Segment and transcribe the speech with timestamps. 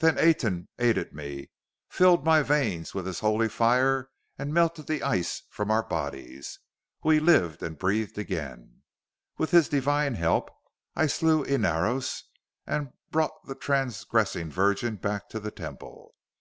[0.00, 1.50] Then Aten aided me,
[1.88, 6.58] filled my veins with His holy fire and melted the ice from our bodies.
[7.04, 8.82] We lived and breathed again.
[9.36, 10.50] With His divine help
[10.96, 12.24] I slew Inaros
[12.66, 16.12] and brought the transgressing virgin back to the Temple.